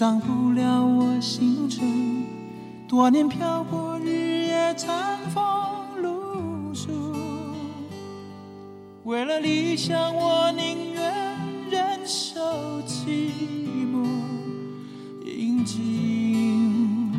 [0.00, 2.24] 挡不了我行程，
[2.88, 5.44] 多年漂泊，日夜餐风
[6.00, 6.88] 露宿。
[9.04, 11.12] 为了理想，我宁愿
[11.70, 12.40] 忍受
[12.86, 13.30] 寂
[13.92, 14.08] 寞，
[15.26, 17.12] 饮尽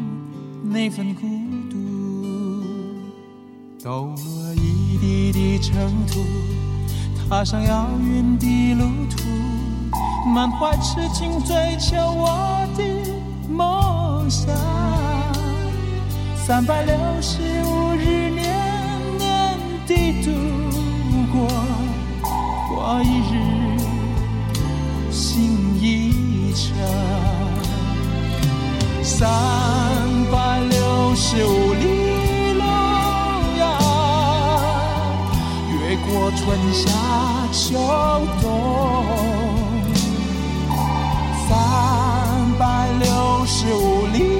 [0.63, 1.27] 那份孤
[1.69, 1.77] 独。
[3.79, 6.25] 抖落一地的尘土，
[7.29, 9.60] 踏上遥远的路途。
[10.23, 12.83] 满怀痴情追求我的
[13.50, 14.55] 梦想，
[16.36, 18.55] 三百六十五日年
[19.17, 20.31] 年的度
[21.33, 21.47] 过，
[22.69, 23.33] 过一日
[25.11, 26.78] 心一程，
[29.03, 29.28] 三
[30.31, 32.63] 百六十五里路
[33.59, 33.63] 呀，
[35.73, 36.89] 越过春夏
[37.52, 37.75] 秋
[38.41, 39.41] 冬。
[43.72, 44.30] 努力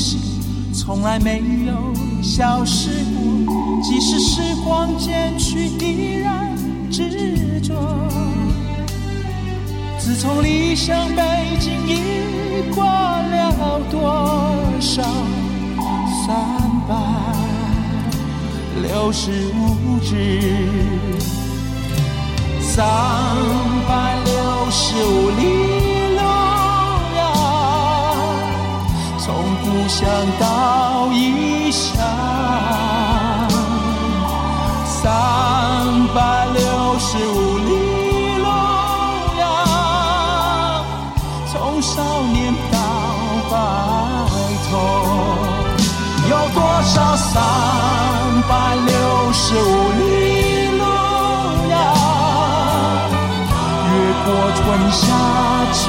[0.00, 0.18] 心
[0.72, 1.74] 从来没有
[2.22, 3.04] 消失
[3.44, 6.56] 过，即使时光渐去，依然
[6.90, 7.74] 执着。
[9.98, 11.22] 自从离乡背
[11.60, 14.00] 井，已过了多
[14.80, 15.02] 少
[16.26, 16.34] 三
[16.88, 16.94] 百
[18.82, 20.40] 六十五日，
[22.60, 22.86] 三
[23.86, 25.89] 百六十五里。
[29.30, 30.10] 从故乡
[30.40, 31.88] 到异乡，
[34.84, 34.98] 三
[36.12, 36.58] 百六
[36.98, 37.70] 十五里
[38.38, 38.46] 路
[39.38, 39.42] 呀，
[41.52, 42.02] 从少
[42.32, 42.78] 年到
[43.48, 43.54] 白
[44.68, 44.72] 头，
[46.28, 47.40] 有多少三
[48.48, 50.02] 百六十五里
[50.76, 50.82] 路
[51.70, 51.78] 呀？
[53.92, 55.06] 越过春夏
[55.72, 55.80] 秋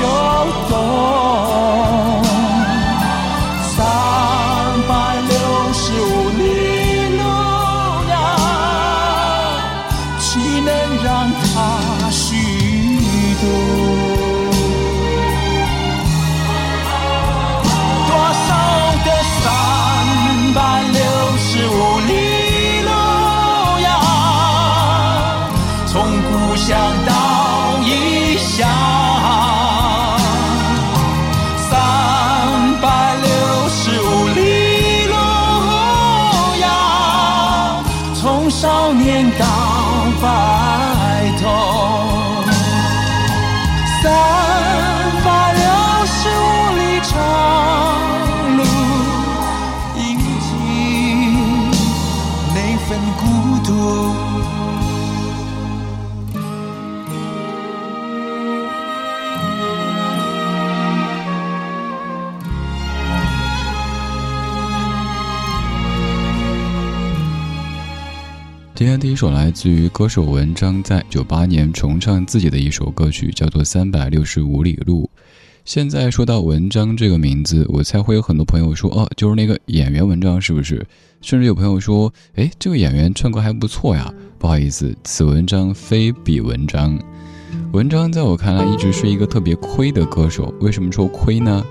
[39.37, 39.70] 到
[68.81, 75.07] 今天第一首来自于歌手文章在九八年重唱自己的一首歌曲，叫做《三百六十五里路》。
[75.63, 80.83] 现在说到文章这个名字，我猜会有很多朋友说：“哦，就是那个演员文章，是不是？”
[81.21, 86.99] 甚至有朋友说：“哎，这个演员唱歌还不错呀。”不好意思，此文章非彼文章。
[87.73, 90.51] 文章在我看来一直是一个特别亏的歌手。
[90.59, 91.63] 为什么说亏呢？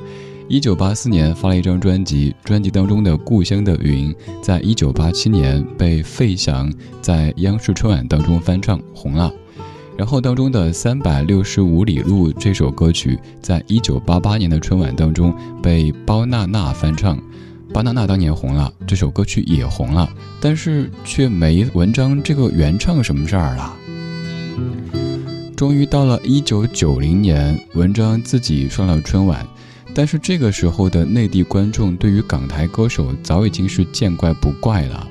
[0.51, 4.13] 一九八四年发了一张专辑，专辑当中的《故乡的云》
[4.43, 6.69] 在一九八七年被费翔
[7.01, 9.33] 在央视春晚当中翻唱红了。
[9.97, 15.33] 然后当中的《三百六十五里路》这首歌曲，在一九八八年的春晚当中
[15.63, 17.17] 被包娜娜翻唱，
[17.73, 23.77] 包娜娜当年红了，这首歌曲也红了，但是却没文章这个原唱什么事儿了。
[25.55, 29.47] 终于到了一九九零年，文章自己上了春晚。
[29.95, 35.07] 但是这个时候的内地观众对于港台歌手早已经是见怪不怪了，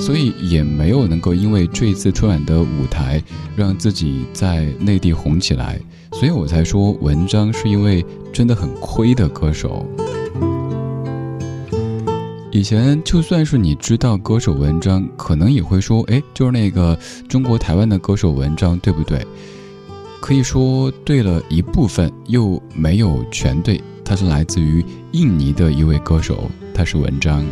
[0.00, 3.22] 所以也没有能够因为这一次春晚的舞台
[3.56, 5.80] 让自己在内地红起来，
[6.12, 9.86] 所以我才说文章是因为真的很亏的歌手。
[12.50, 16.96] 以前就算是你知道歌手文章，可能也会说，哎，就是那个
[17.28, 19.26] 中国台湾的歌手文章，对不对？
[20.20, 23.80] 可以说对了一部分，又没有全对。
[24.04, 27.44] 他是来自于印尼的一位歌手，他是文章。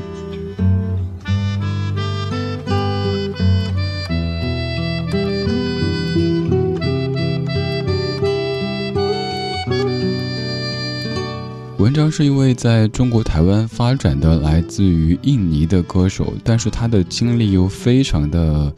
[11.79, 18.73] 文章是一位在中国台湾发展的来自于印尼的歌手，但是他的经历又非常的，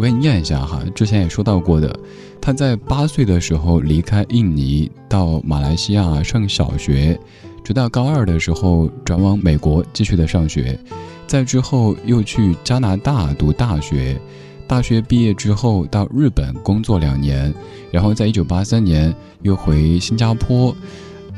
[0.00, 1.94] 我给你念一下哈，之前也说到过的。
[2.40, 7.20] 他在八岁的时候离开印尼，到马来西亚上小学，
[7.62, 10.80] 直到高二的时候转往美国继续的上学，
[11.26, 14.18] 在之后又去加拿大读大学，
[14.66, 17.52] 大学毕业之后到日本工作两年，
[17.90, 20.74] 然后在一九八三年又回新加坡，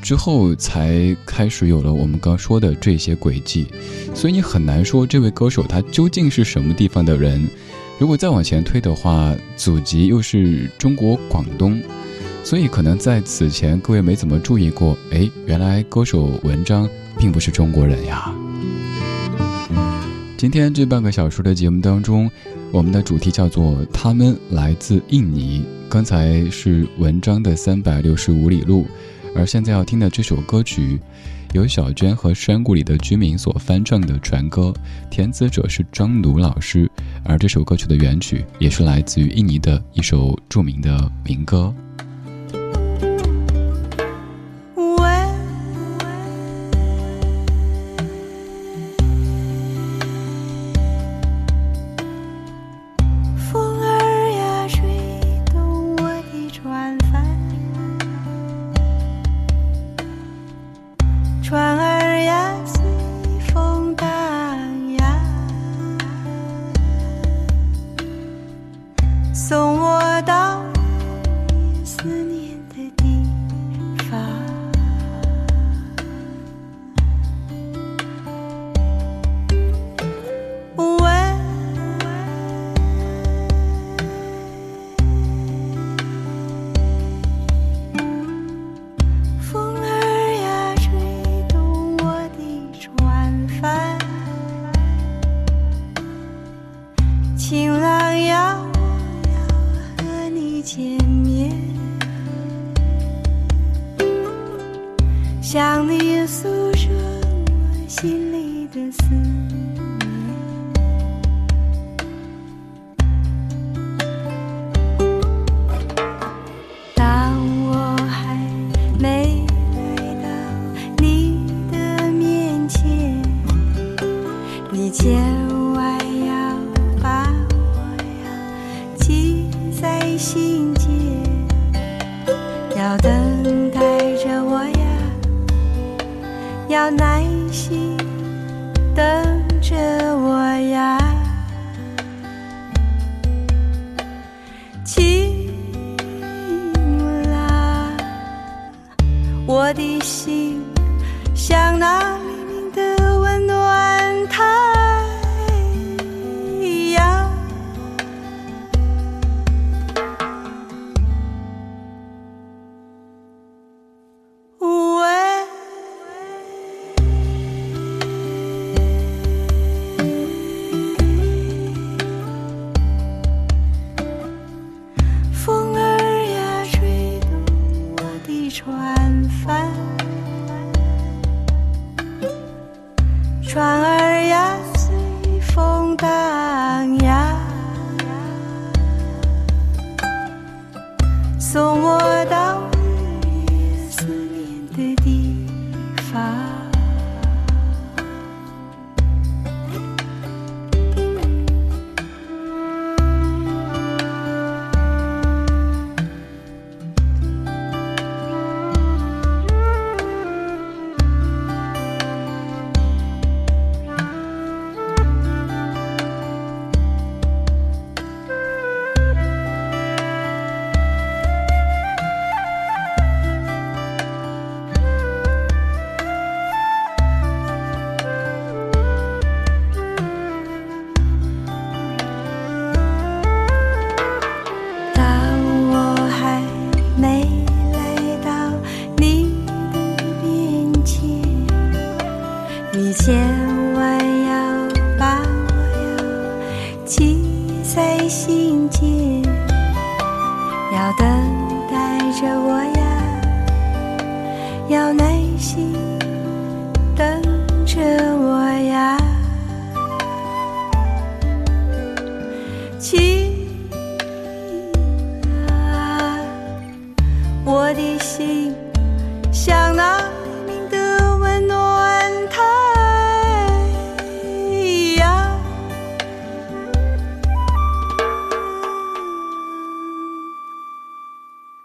[0.01, 3.67] 之后才开始有了我们刚说的这些轨迹，
[4.15, 7.45] 所以你很难说这位歌手他究竟是什么地方的人。
[8.03, 11.81] 如果再往前推的话，祖籍又是中国广东，
[12.43, 14.99] 所以可能在此前各位没怎么注意过。
[15.13, 18.35] 哎，原来歌手文章并不是中国人呀。
[20.37, 22.29] 今天这半个小时的节目当中，
[22.73, 25.65] 我们的主题叫做“他们来自印尼”。
[25.89, 28.85] 刚才是文章的三百六十五里路，
[29.33, 30.99] 而现在要听的这首歌曲。
[31.53, 34.73] 由小娟和山谷里的居民所翻唱的传歌，
[35.11, 36.91] 填词者是张奴老师，
[37.25, 41.75] 而这首歌曲的原曲也是来自于印尼的一首著名的民歌。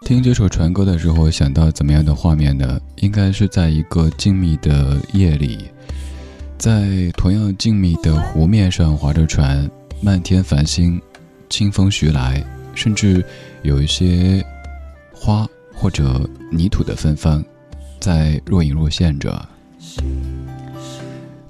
[0.08, 2.80] 听这首《船歌》的时候，想到怎么样的画面呢？
[2.96, 5.68] 应该是在一个静谧的夜里，
[6.56, 10.98] 在同样静谧的湖面上划着船，漫天繁星，
[11.50, 12.42] 清风徐来，
[12.74, 13.22] 甚至
[13.62, 14.42] 有一些
[15.12, 17.44] 花或者泥土的芬芳，
[18.00, 19.46] 在若隐若现着。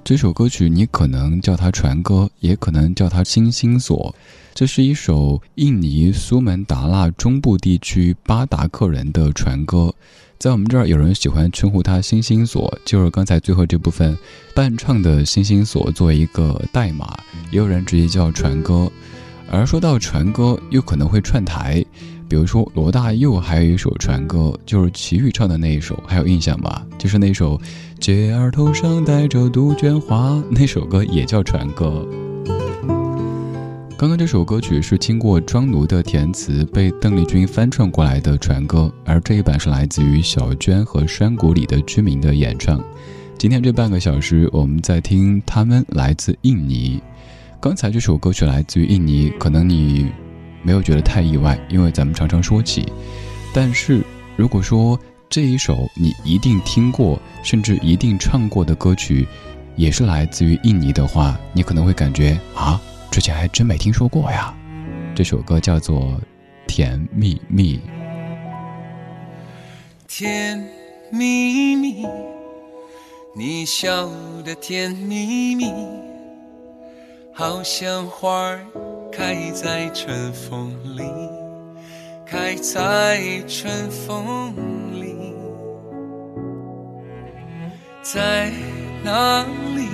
[0.03, 4.13] 这首歌曲你可能叫它船歌，也可能叫它星星锁。
[4.59, 9.95] 这是一首印尼苏门答腊中部地区巴达克人的船歌，
[10.37, 14.17] 在我们这儿有人喜欢称呼它“星星锁”，就是刚才最后这部分
[14.53, 17.17] 伴唱的“星星锁”作为一个代码，
[17.51, 18.91] 也有人直接叫船歌。
[19.49, 21.81] 而说到船歌，又可能会串台，
[22.27, 26.85] 比如说罗大佑还有一首船歌，就是齐豫唱的那一首，还有印象吧？
[26.97, 27.57] 就是那首
[27.97, 32.05] 《姐儿头上戴着杜鹃花》，那首歌也叫船歌。
[33.99, 42.81] 刚刚这首歌曲是经过庄奴的填词，被邓丽君翻唱过来的传歌，而这一版是来自于小娟和山谷里的居民的演唱。
[43.37, 47.03] 今天这半个小时，我们在听他们来自印尼。
[47.59, 50.07] 刚才这首歌曲来自于印尼，可能你
[50.63, 52.85] 没有觉得太意外，因为咱们常常说起。
[53.53, 54.01] 但是
[54.37, 54.97] 如果说
[55.29, 59.27] 这一首你一定听过，甚至一定唱过的歌曲，
[59.75, 62.79] 也是来自于印尼的话，你可能会感觉啊。
[63.11, 64.55] 之前还真没听说过呀，
[65.15, 66.01] 这首歌叫做
[66.67, 67.77] 《甜蜜蜜》。
[70.07, 70.63] 甜
[71.11, 72.05] 蜜蜜，
[73.35, 74.07] 你笑
[74.45, 75.73] 得甜蜜蜜，
[77.33, 78.59] 好像花儿
[79.11, 81.03] 开在春风里，
[82.25, 84.53] 开在春风
[84.93, 85.33] 里，
[88.03, 88.51] 在
[89.03, 89.43] 哪
[89.75, 89.87] 里，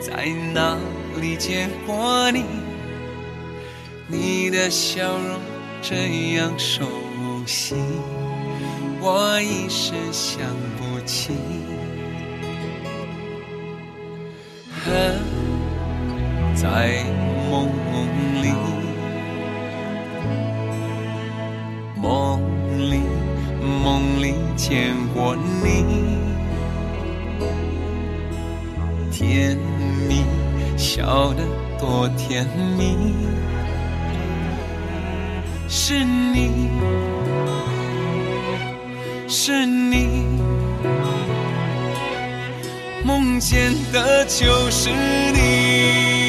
[0.00, 0.78] 在哪？
[1.18, 2.44] 里见过你，
[4.06, 5.40] 你的笑容
[5.80, 6.84] 这样熟
[7.46, 7.74] 悉，
[9.00, 10.40] 我一时想
[10.78, 11.34] 不起。
[16.54, 17.04] 在
[17.50, 17.68] 梦
[18.42, 18.52] 里，
[21.96, 22.40] 梦
[22.90, 23.00] 里
[23.82, 26.18] 梦里见过你，
[29.10, 29.79] 天。
[30.92, 31.44] 笑得
[31.78, 32.44] 多甜
[32.76, 33.14] 蜜，
[35.68, 36.68] 是你，
[39.28, 40.24] 是你，
[43.04, 46.19] 梦见的就是你。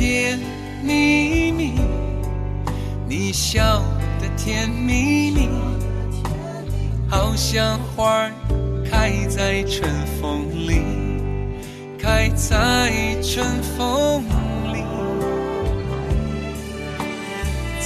[0.00, 0.40] 甜
[0.82, 1.74] 蜜蜜
[3.06, 3.82] 你笑
[4.18, 5.50] 得甜蜜蜜
[7.06, 8.32] 好像花儿
[8.90, 10.80] 开在春风里
[11.98, 12.90] 开在
[13.20, 14.24] 春风
[14.72, 14.82] 里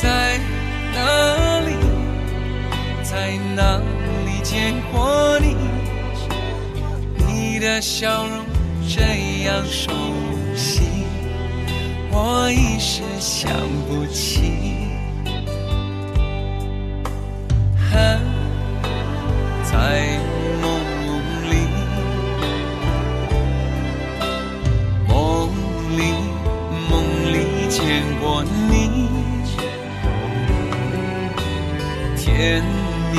[0.01, 0.39] 在
[0.95, 1.75] 哪里
[3.03, 3.79] 在哪
[4.25, 5.57] 里见过你？
[7.27, 8.45] 你的笑容
[8.89, 9.01] 这
[9.43, 9.91] 样熟
[12.17, 13.51] 我一时想
[13.89, 14.53] 不起
[17.93, 18.21] 啊
[19.65, 20.19] 在
[20.63, 20.71] 梦
[21.51, 21.53] 里
[25.09, 25.49] 梦
[25.99, 26.01] 里
[26.89, 26.93] 梦
[27.33, 28.95] 里见过你。
[32.17, 32.63] 甜
[33.13, 33.19] 蜜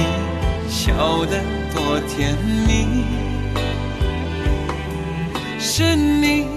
[0.70, 1.42] 笑得
[1.74, 2.38] 多甜
[2.68, 3.04] 蜜
[5.60, 6.55] 是你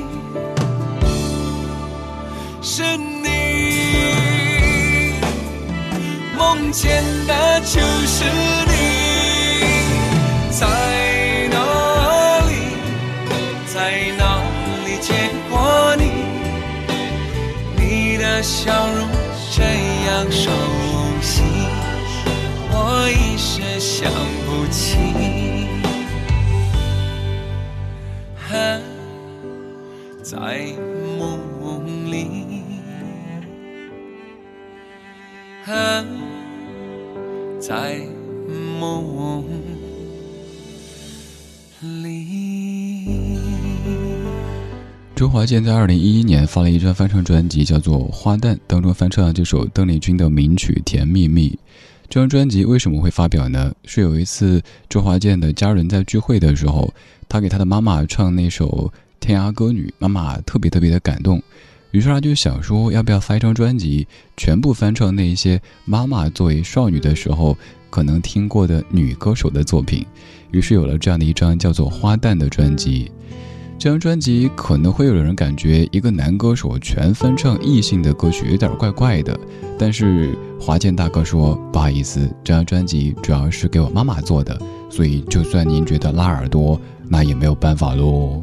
[2.71, 3.25] 是你
[6.37, 8.25] 梦见的就是
[8.67, 8.73] 你
[10.51, 10.67] 在
[11.51, 11.57] 哪
[12.47, 12.53] 里
[13.67, 14.23] 在哪
[14.85, 16.11] 里见过你？
[17.75, 19.09] 你的笑容
[19.51, 19.63] 这
[20.07, 20.51] 样熟
[21.23, 21.41] 悉
[22.71, 24.13] 我一时想
[24.45, 25.28] 不起。
[39.15, 39.45] 梦。
[45.15, 51.51] 周华健在二零一一年发了一张翻唱专辑，叫做《花旦》，当中翻唱了这首邓丽君的名曲《甜蜜蜜》。
[52.09, 53.75] 这张专辑为什么会发表呢？
[53.85, 56.95] 是有一次周华健的家人在聚会的时候，
[57.29, 61.43] 他给他的妈妈唱那首《天涯歌女》，妈妈特别特别的感动，
[61.91, 67.59] 于是他就想说，要不要发一张专辑，全部翻唱那一些妈妈作为少女的时候
[67.91, 70.05] 可能听过的女歌手的作品，
[70.51, 73.11] 于是有了这样的一张叫做《花旦》的专辑。
[73.79, 79.39] 这张专辑可能会有人感觉一个男歌手全翻唱异性的歌曲有点怪怪的，
[79.79, 88.43] 但是华健大哥说不好意思，这张专辑主要是给我妈妈做的，所以就算您觉得拉耳朵，那也没有办法喽。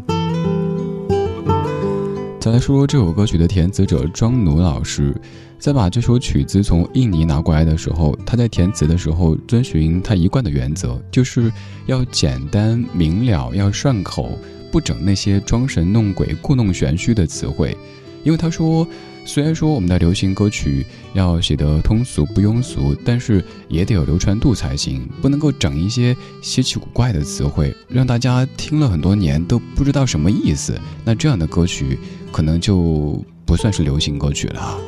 [2.46, 5.12] 再来说说这首歌曲的填词者庄奴老师，
[5.58, 11.52] 在把这首曲子从印尼拿过来的时候，他在填词的时候遵循他一贯的原则，就是
[11.88, 14.38] 要简单明了，要顺口。
[14.72, 17.76] 不整那些装神弄鬼、故弄玄虚的词汇，
[18.24, 18.88] 因为他说，
[19.28, 30.80] 虽然说我们的流行歌曲要写得通俗不庸俗，但是也得有流传度才行，不能够整一些稀奇古怪的词汇，让大家听了很多年都不知道什么意思。
[31.04, 31.98] 那这样的歌曲
[32.32, 34.80] 可能就不算是流行歌曲了。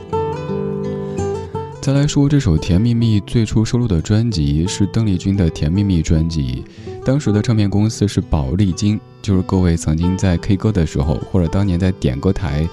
[1.81, 6.63] 再来说这首《甜蜜蜜》，最初收录的专辑是邓丽君的《甜蜜蜜》专辑，
[7.03, 8.99] 当时的唱片公司是宝丽金。
[9.19, 12.65] 就是各位曾经在 K 歌的时候，或者当年在点歌台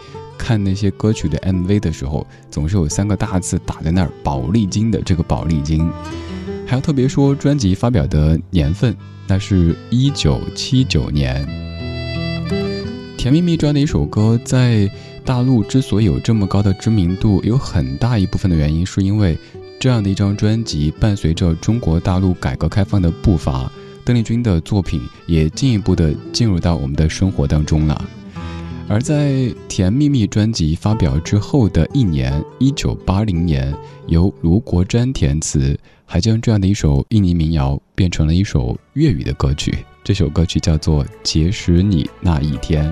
[0.45, 5.91] 看那些歌曲的 MV 的时候，总是有三个大字打在那儿“宝丽金”的这个宝丽金。
[6.67, 8.95] 还要特别说专辑发表的年份，
[9.27, 11.47] 那是一九七九年。
[13.17, 14.87] 《甜蜜蜜》这样的一首歌，在
[15.25, 19.39] 大陆之所以有这么高的知名度，有很大一部分的原因，是因为
[19.81, 23.73] 这样的一张专辑伴随着中国大陆改革开放的步伐。
[24.05, 28.05] 邓丽君的作品也进一步的进入到我们的生活当中了。
[28.87, 29.31] 而在
[29.67, 33.75] 《甜蜜蜜》专辑发表之后的一年，一九八零年，
[34.09, 39.79] 由卢国詹填词，还将这样的一首印尼民谣变成了一首粤语的歌曲。
[40.05, 42.85] 这首歌曲叫做《结识你那一天》。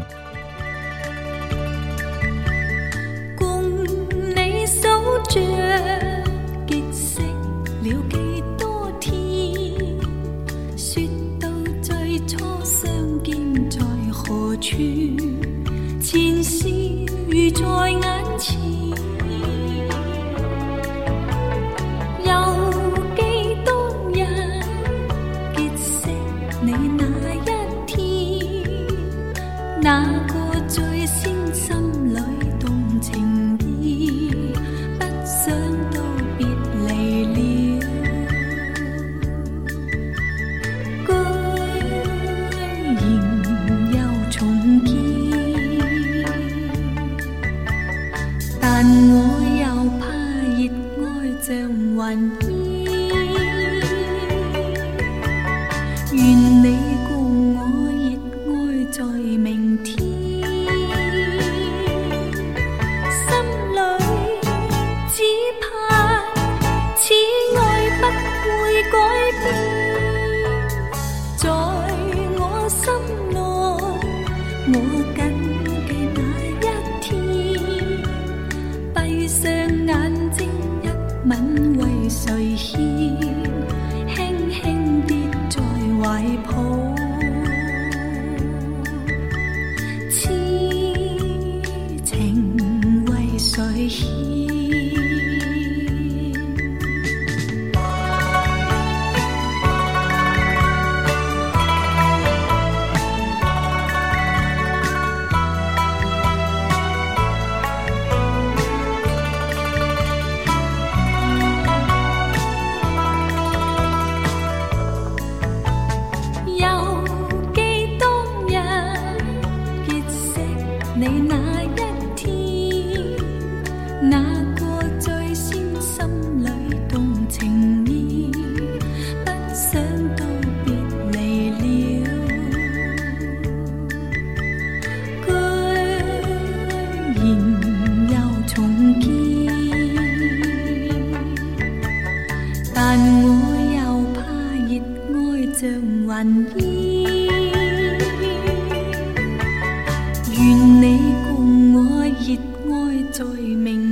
[150.38, 152.34] 愿你共我热
[152.74, 153.91] 爱在明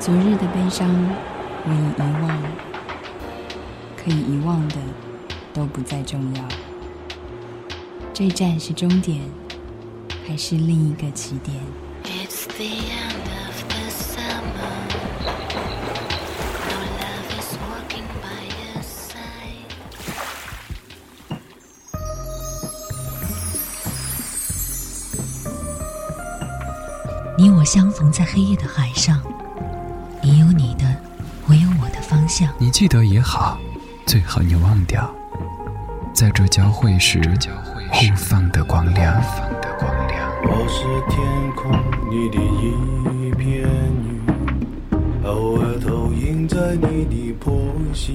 [0.00, 0.88] 昨日的悲伤，
[1.66, 2.42] 我已遗忘。
[4.02, 4.76] 可以遗忘的，
[5.52, 6.42] 都不再重要。
[8.14, 9.20] 这站是终点，
[10.26, 11.54] 还是另一个起点？
[27.36, 29.22] 你我相逢在黑夜的海上。
[32.58, 33.58] 你记得也好，
[34.06, 35.14] 最好你忘掉，
[36.12, 37.20] 在这交汇时
[37.90, 39.20] 互放的光亮。
[40.42, 41.20] 我是天
[41.54, 41.70] 空
[42.10, 44.20] 里的一片云，
[45.24, 47.52] 偶尔投影在你的波
[47.92, 48.14] 心。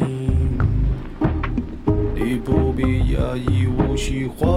[2.15, 2.83] 你不必
[3.15, 4.47] 讶异，无需欢